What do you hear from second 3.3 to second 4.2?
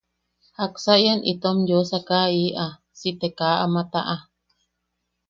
kaa ama taʼa?